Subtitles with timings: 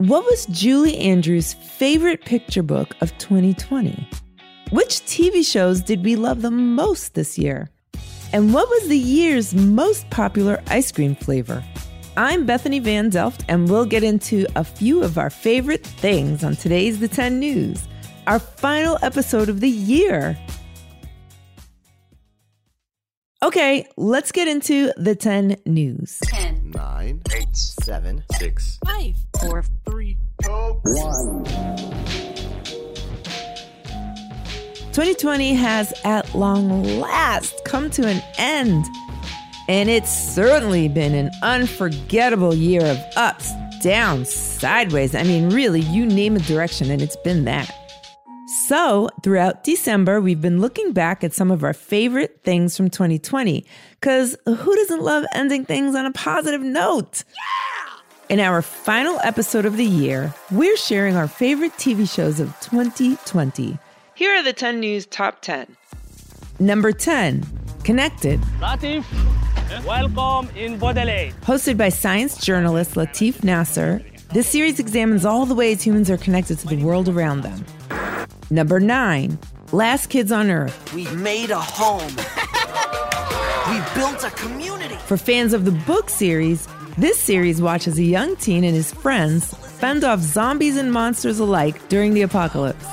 [0.00, 4.08] What was Julie Andrews' favorite picture book of 2020?
[4.70, 7.68] Which TV shows did we love the most this year?
[8.32, 11.62] And what was the year's most popular ice cream flavor?
[12.16, 16.56] I'm Bethany Van Delft, and we'll get into a few of our favorite things on
[16.56, 17.86] today's The 10 News,
[18.26, 20.34] our final episode of the year.
[23.42, 26.20] Okay, let's get into the 10 news.
[26.24, 31.44] 10, 9, 8, 7, 6, 5, 4, 3, 1.
[34.92, 38.86] 2020 has at long last come to an end.
[39.68, 43.52] And it's certainly been an unforgettable year of ups,
[43.82, 45.14] downs, sideways.
[45.14, 47.70] I mean, really, you name a direction, and it's been that.
[48.70, 53.66] So, throughout December, we've been looking back at some of our favorite things from 2020.
[53.98, 57.24] Because who doesn't love ending things on a positive note?
[57.30, 57.98] Yeah!
[58.28, 63.76] In our final episode of the year, we're sharing our favorite TV shows of 2020.
[64.14, 65.76] Here are the 10 News Top 10.
[66.60, 67.44] Number 10,
[67.82, 68.40] Connected.
[68.60, 69.04] Latif,
[69.84, 71.32] welcome in Baudelaire.
[71.42, 74.00] Hosted by science journalist Latif Nasser,
[74.32, 77.64] this series examines all the ways humans are connected to the world around them.
[78.52, 79.38] Number 9,
[79.70, 80.92] Last Kids on Earth.
[80.92, 82.16] We made a home.
[83.70, 84.96] we built a community.
[85.06, 86.66] For fans of the book series,
[86.98, 91.88] this series watches a young teen and his friends fend off zombies and monsters alike
[91.88, 92.86] during the apocalypse.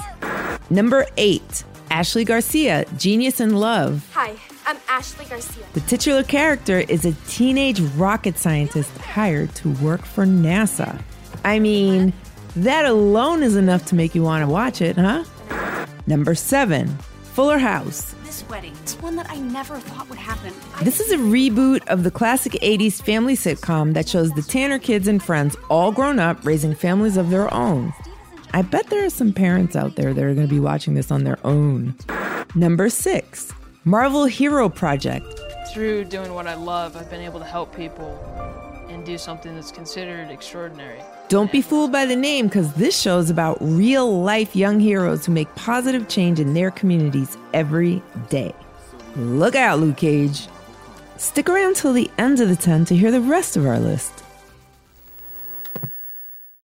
[0.70, 4.08] Number 8, Ashley Garcia, Genius in Love.
[4.14, 4.36] Hi,
[4.68, 5.64] I'm Ashley Garcia.
[5.74, 11.02] The titular character is a teenage rocket scientist hired to work for NASA.
[11.44, 12.14] I mean,
[12.58, 15.24] that alone is enough to make you want to watch it, huh?
[16.08, 16.88] Number seven,
[17.34, 18.16] Fuller House.
[18.24, 20.54] This wedding, it's one that I never thought would happen.
[20.76, 24.80] I- This is a reboot of the classic 80s family sitcom that shows the Tanner
[24.80, 27.94] kids and friends all grown up raising families of their own.
[28.54, 31.12] I bet there are some parents out there that are going to be watching this
[31.12, 31.94] on their own.
[32.56, 33.52] Number six,
[33.84, 35.26] Marvel Hero Project.
[35.74, 38.18] Through doing what I love, I've been able to help people
[38.90, 41.02] and do something that's considered extraordinary.
[41.30, 45.26] Don't be fooled by the name because this show is about real life young heroes
[45.26, 48.56] who make positive change in their communities every day.
[49.18, 50.48] Look out, Luke Cage.
[51.18, 54.24] Stick around till the end of the 10 to hear the rest of our list.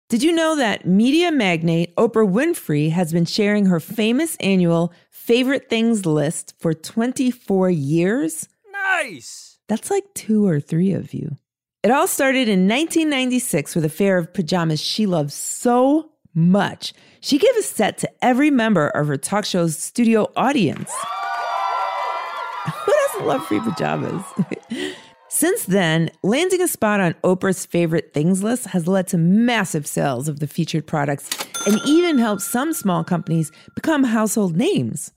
[0.09, 5.69] Did you know that media magnate Oprah Winfrey has been sharing her famous annual favorite
[5.69, 8.47] things list for 24 years?
[8.71, 9.59] Nice.
[9.67, 11.35] That's like two or three of you.
[11.83, 16.93] It all started in 1996 with a pair of pajamas she loves so much.
[17.21, 20.91] She gave a set to every member of her talk show's studio audience.
[22.65, 24.23] Who doesn't love free pajamas?
[25.29, 30.27] Since then, landing a spot on Oprah's favorite things list has led to massive sales
[30.27, 31.29] of the featured products
[31.67, 35.11] and even helped some small companies become household names.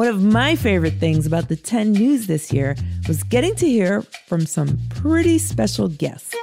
[0.00, 2.74] One of my favorite things about the 10 News this year
[3.06, 6.34] was getting to hear from some pretty special guests.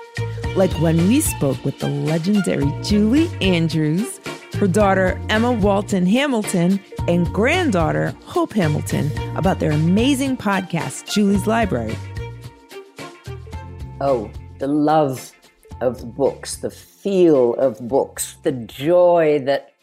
[0.56, 4.20] Like when we spoke with the legendary Julie Andrews,
[4.60, 11.98] her daughter Emma Walton Hamilton, and granddaughter Hope Hamilton about their amazing podcast, Julie's Library.
[14.00, 14.30] Oh,
[14.60, 15.32] the love
[15.82, 19.74] of books, the feel of books, the joy that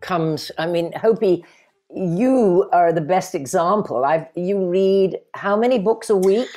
[0.00, 0.50] comes.
[0.56, 1.44] I mean, Hopi,
[1.94, 4.04] you are the best example.
[4.04, 6.48] I've, you read how many books a week?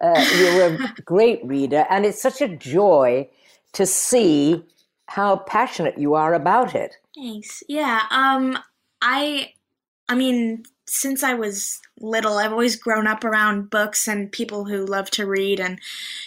[0.00, 3.28] Uh, you're a great reader, and it's such a joy
[3.72, 4.64] to see
[5.06, 6.96] how passionate you are about it.
[7.14, 7.62] Thanks.
[7.68, 8.02] Yeah.
[8.10, 8.58] Um
[9.02, 9.52] I
[10.08, 14.86] I mean, since I was little, I've always grown up around books and people who
[14.86, 15.80] love to read and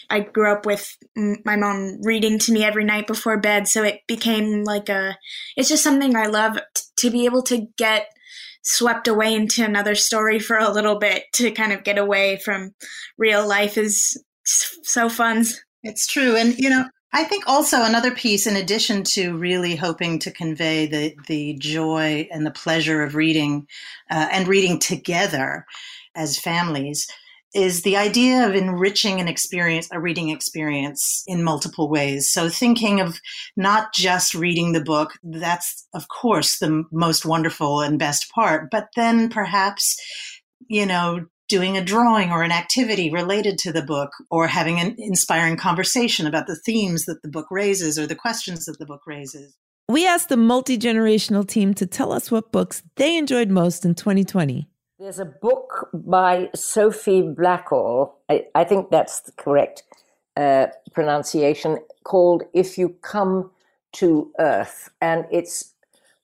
[0.10, 4.02] I grew up with my mom reading to me every night before bed, so it
[4.08, 5.18] became like a
[5.56, 8.08] it's just something I love t- to be able to get
[8.64, 12.74] swept away into another story for a little bit to kind of get away from
[13.18, 15.46] real life is so fun.
[15.84, 16.36] It's true.
[16.36, 20.88] And, you know, I think also another piece, in addition to really hoping to convey
[20.88, 23.68] the, the joy and the pleasure of reading
[24.10, 25.66] uh, and reading together
[26.16, 27.08] as families,
[27.54, 32.30] is the idea of enriching an experience, a reading experience in multiple ways.
[32.30, 33.20] So thinking of
[33.56, 38.88] not just reading the book, that's of course the most wonderful and best part, but
[38.96, 39.96] then perhaps,
[40.68, 44.96] you know, doing a drawing or an activity related to the book or having an
[44.98, 49.02] inspiring conversation about the themes that the book raises or the questions that the book
[49.06, 49.56] raises.
[49.90, 53.96] We asked the multi generational team to tell us what books they enjoyed most in
[53.96, 54.68] 2020.
[55.00, 58.14] There's a book by Sophie Blackall.
[58.30, 59.82] I, I think that's the correct
[60.38, 61.80] uh, pronunciation.
[62.04, 63.50] called If You Come
[63.94, 64.92] to Earth.
[65.02, 65.74] And it's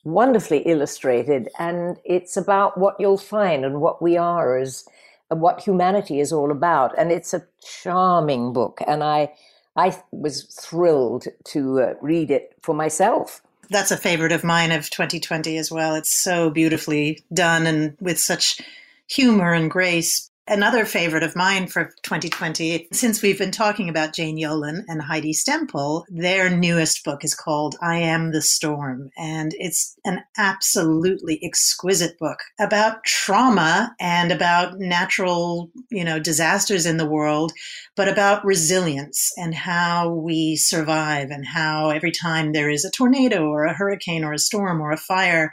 [0.03, 1.49] wonderfully illustrated.
[1.57, 4.85] And it's about what you'll find and what we are as
[5.29, 6.93] what humanity is all about.
[6.95, 8.81] And it's a charming book.
[8.85, 9.33] And I,
[9.75, 13.41] I was thrilled to uh, read it for myself.
[13.69, 15.95] That's a favorite of mine of 2020 as well.
[15.95, 18.61] It's so beautifully done and with such
[19.07, 24.37] humor and grace another favorite of mine for 2020, since we've been talking about Jane
[24.37, 29.11] Yolen and Heidi Stemple, their newest book is called I Am the Storm.
[29.17, 36.97] And it's an absolutely exquisite book about trauma and about natural, you know, disasters in
[36.97, 37.53] the world,
[37.95, 43.45] but about resilience and how we survive and how every time there is a tornado
[43.45, 45.51] or a hurricane or a storm or a fire,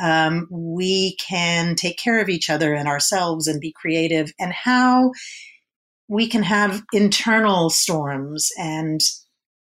[0.00, 5.12] um, we can take care of each other and ourselves and be creative and how
[6.08, 9.00] we can have internal storms and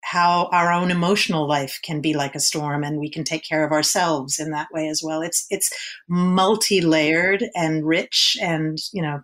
[0.04, 3.66] how our own emotional life can be like a storm and we can take care
[3.66, 5.22] of ourselves in that way as well.
[5.22, 5.72] It's it's
[6.10, 9.22] multi-layered and rich and you know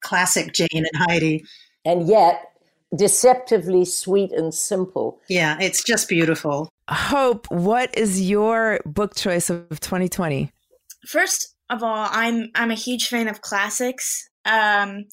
[0.00, 1.44] classic jane and heidi.
[1.84, 2.42] And yet
[2.96, 5.20] deceptively sweet and simple.
[5.28, 6.70] Yeah it's just beautiful.
[6.88, 10.50] Hope what is your book choice of 2020
[11.06, 15.06] first of all i'm i'm a huge fan of classics um,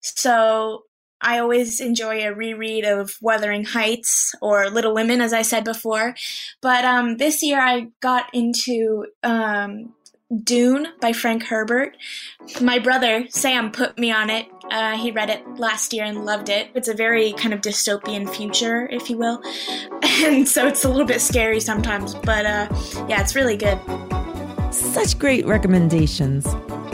[0.00, 0.84] so
[1.22, 6.14] I always enjoy a reread of Wuthering Heights or Little Women, as I said before.
[6.60, 9.94] But um, this year I got into um,
[10.42, 11.96] Dune by Frank Herbert.
[12.60, 14.46] My brother, Sam, put me on it.
[14.70, 16.70] Uh, he read it last year and loved it.
[16.74, 19.40] It's a very kind of dystopian future, if you will.
[20.22, 22.68] And so it's a little bit scary sometimes, but uh,
[23.08, 23.76] yeah, it's really good.
[24.72, 26.46] Such great recommendations.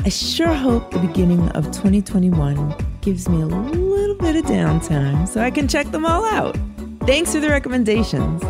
[0.05, 5.41] I sure hope the beginning of 2021 gives me a little bit of downtime so
[5.43, 6.57] I can check them all out.
[7.01, 8.43] Thanks for the recommendations.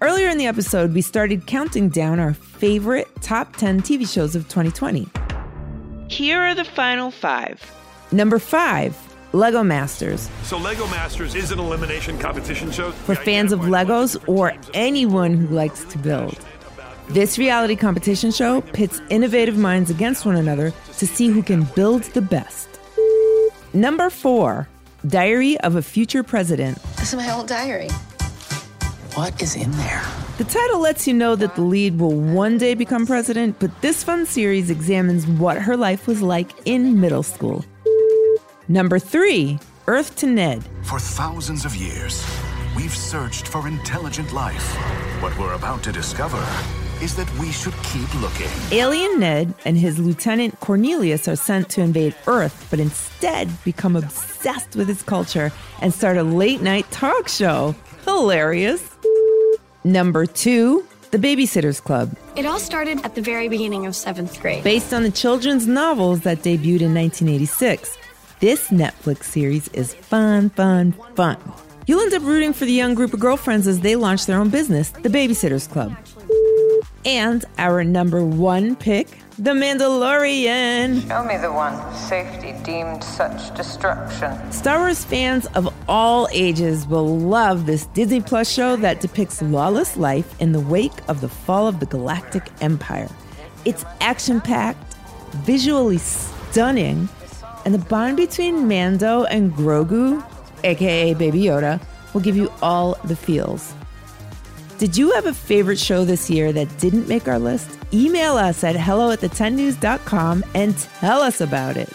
[0.00, 4.48] Earlier in the episode, we started counting down our favorite top 10 TV shows of
[4.48, 5.06] 2020.
[6.08, 7.60] Here are the final five.
[8.10, 8.96] Number five,
[9.32, 10.28] Lego Masters.
[10.42, 15.46] So, Lego Masters is an elimination competition show for fans of Legos or anyone who
[15.54, 16.36] likes to build.
[17.10, 22.04] This reality competition show pits innovative minds against one another to see who can build
[22.04, 22.68] the best.
[23.72, 24.68] Number four,
[25.04, 26.80] Diary of a Future President.
[26.98, 27.88] This is my old diary.
[29.14, 30.04] What is in there?
[30.38, 34.04] The title lets you know that the lead will one day become president, but this
[34.04, 37.64] fun series examines what her life was like in middle school.
[38.68, 39.58] Number three,
[39.88, 40.62] Earth to Ned.
[40.82, 42.24] For thousands of years,
[42.76, 44.76] we've searched for intelligent life.
[45.20, 46.38] What we're about to discover
[47.02, 48.48] is that we should keep looking.
[48.72, 54.76] Alien Ned and his lieutenant Cornelius are sent to invade Earth, but instead become obsessed
[54.76, 57.74] with its culture and start a late night talk show.
[58.04, 58.82] Hilarious.
[59.84, 62.14] Number two, The Babysitter's Club.
[62.36, 64.62] It all started at the very beginning of seventh grade.
[64.62, 67.96] Based on the children's novels that debuted in 1986,
[68.40, 71.36] this Netflix series is fun, fun, fun.
[71.86, 74.50] You'll end up rooting for the young group of girlfriends as they launch their own
[74.50, 75.96] business, The Babysitter's Club.
[77.04, 79.08] And our number one pick,
[79.38, 81.08] The Mandalorian.
[81.08, 84.52] Show me the one safety deemed such destruction.
[84.52, 89.96] Star Wars fans of all ages will love this Disney Plus show that depicts lawless
[89.96, 93.08] life in the wake of the fall of the Galactic Empire.
[93.64, 94.94] It's action packed,
[95.36, 97.08] visually stunning,
[97.64, 100.22] and the bond between Mando and Grogu,
[100.64, 101.80] aka Baby Yoda,
[102.12, 103.72] will give you all the feels.
[104.80, 107.68] Did you have a favorite show this year that didn't make our list?
[107.92, 111.90] Email us at hello at the10news.com and tell us about it.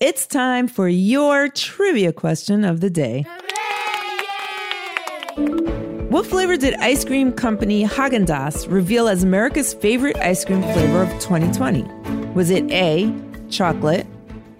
[0.00, 3.26] It's time for your trivia question of the day.
[6.08, 11.10] What flavor did ice cream company Haagen-Dazs reveal as America's favorite ice cream flavor of
[11.20, 11.82] 2020?
[12.32, 13.14] Was it A,
[13.50, 14.06] chocolate,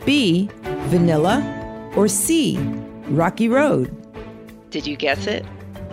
[0.04, 0.50] B,
[0.88, 1.57] vanilla,
[1.98, 2.56] or C,
[3.08, 3.90] rocky road?
[4.70, 5.44] Did you guess it?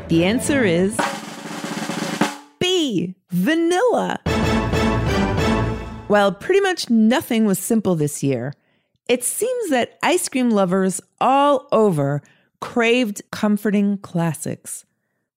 [0.08, 0.96] The answer is
[2.60, 4.20] B, vanilla.
[6.08, 8.54] While pretty much nothing was simple this year,
[9.10, 12.22] it seems that ice cream lovers all over
[12.62, 14.86] craved comforting classics.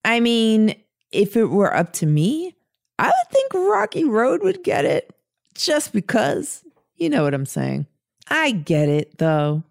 [0.04, 0.74] I mean,
[1.10, 2.54] if it were up to me,
[2.98, 5.14] I would think Rocky Road would get it
[5.54, 6.62] just because.
[6.96, 7.86] You know what I'm saying.
[8.28, 9.62] I get it, though.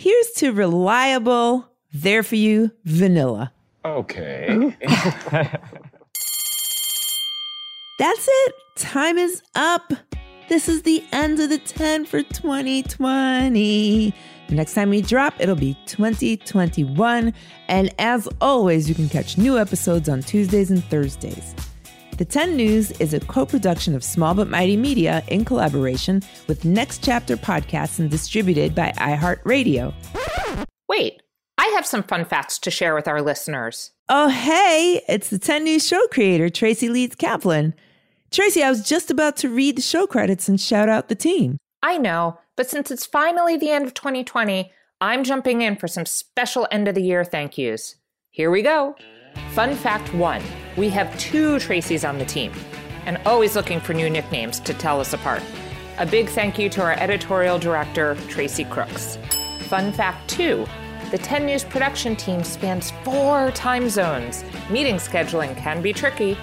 [0.00, 3.52] Here's to reliable, there for you, vanilla.
[3.84, 4.76] Okay.
[7.98, 8.54] That's it.
[8.76, 9.92] Time is up.
[10.48, 14.14] This is the end of the 10 for 2020.
[14.48, 17.34] The next time we drop, it'll be 2021.
[17.66, 21.56] And as always, you can catch new episodes on Tuesdays and Thursdays.
[22.18, 26.64] The 10 News is a co production of Small But Mighty Media in collaboration with
[26.64, 29.94] Next Chapter Podcasts and distributed by iHeartRadio.
[30.88, 31.22] Wait,
[31.58, 33.92] I have some fun facts to share with our listeners.
[34.08, 37.72] Oh, hey, it's the 10 News show creator, Tracy Leeds Kaplan.
[38.32, 41.56] Tracy, I was just about to read the show credits and shout out the team.
[41.84, 46.04] I know, but since it's finally the end of 2020, I'm jumping in for some
[46.04, 47.94] special end of the year thank yous.
[48.32, 48.96] Here we go.
[49.50, 50.42] Fun fact one
[50.76, 52.52] we have two Tracys on the team,
[53.06, 55.42] and always looking for new nicknames to tell us apart.
[55.98, 59.18] A big thank you to our editorial director, Tracy Crooks.
[59.68, 60.66] Fun fact two
[61.10, 64.44] the 10 News production team spans four time zones.
[64.68, 66.36] Meeting scheduling can be tricky.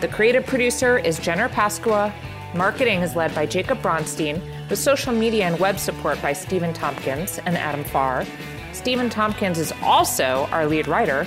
[0.00, 2.12] The creative producer is Jenner Pasqua.
[2.52, 7.38] Marketing is led by Jacob Bronstein, with social media and web support by Stephen Tompkins
[7.46, 8.26] and Adam Farr.
[8.72, 11.24] Stephen Tompkins is also our lead writer.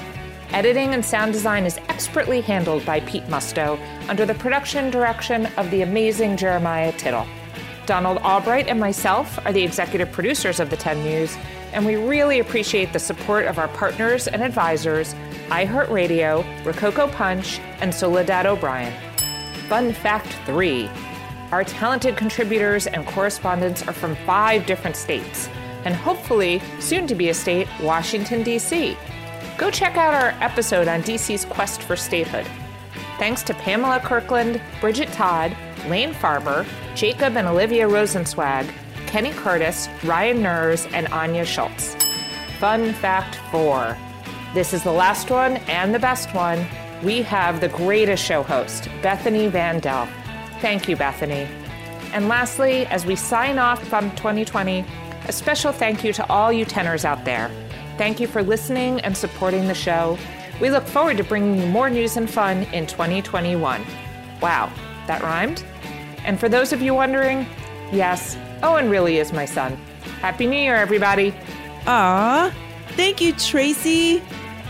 [0.53, 3.79] Editing and sound design is expertly handled by Pete Musto
[4.09, 7.25] under the production direction of the amazing Jeremiah Tittle.
[7.85, 11.37] Donald Albright and myself are the executive producers of the 10 News,
[11.71, 15.13] and we really appreciate the support of our partners and advisors,
[15.47, 18.93] iHeartRadio, Rococo Punch, and Soledad O'Brien.
[19.69, 20.89] Fun fact three
[21.53, 25.49] our talented contributors and correspondents are from five different states,
[25.85, 28.97] and hopefully, soon to be a state, Washington, D.C.
[29.57, 32.47] Go check out our episode on DC's quest for statehood.
[33.17, 35.55] Thanks to Pamela Kirkland, Bridget Todd,
[35.87, 36.65] Lane Farber,
[36.95, 38.71] Jacob and Olivia Rosenswag,
[39.07, 41.95] Kenny Curtis, Ryan Nurs, and Anya Schultz.
[42.59, 43.97] Fun fact four
[44.53, 46.67] this is the last one and the best one.
[47.01, 50.11] We have the greatest show host, Bethany Van Delft.
[50.59, 51.47] Thank you, Bethany.
[52.11, 54.83] And lastly, as we sign off from 2020,
[55.25, 57.49] a special thank you to all you tenors out there.
[58.01, 60.17] Thank you for listening and supporting the show.
[60.59, 63.85] We look forward to bringing you more news and fun in 2021.
[64.41, 64.73] Wow,
[65.05, 65.63] that rhymed?
[66.25, 67.45] And for those of you wondering,
[67.91, 69.77] yes, Owen really is my son.
[70.19, 71.31] Happy New Year, everybody.
[71.85, 72.51] Aw,
[72.93, 74.19] thank you, Tracy.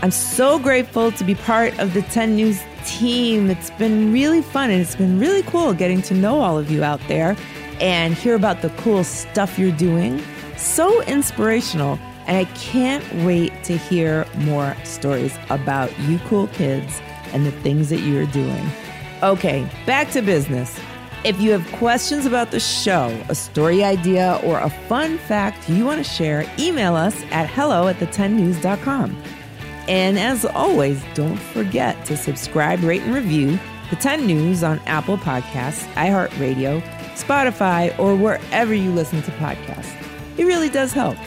[0.02, 3.48] I'm so grateful to be part of the 10 News team.
[3.48, 6.84] It's been really fun and it's been really cool getting to know all of you
[6.84, 7.34] out there
[7.80, 10.22] and hear about the cool stuff you're doing.
[10.58, 11.98] So inspirational.
[12.26, 17.00] And I can't wait to hear more stories about you cool kids
[17.32, 18.64] and the things that you're doing.
[19.22, 20.78] Okay, back to business.
[21.24, 25.84] If you have questions about the show, a story idea, or a fun fact you
[25.84, 29.22] want to share, email us at hello at the10news.com.
[29.88, 33.58] And as always, don't forget to subscribe, rate, and review
[33.90, 36.82] the 10 News on Apple Podcasts, iHeartRadio,
[37.14, 39.94] Spotify, or wherever you listen to podcasts.
[40.38, 41.18] It really does help.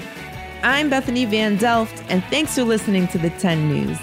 [0.63, 3.97] I'm Bethany Van Delft, and thanks for listening to the 10 News.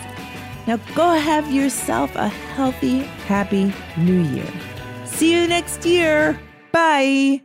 [0.66, 4.50] Now go have yourself a healthy, happy new year.
[5.04, 6.38] See you next year.
[6.73, 7.42] Bye.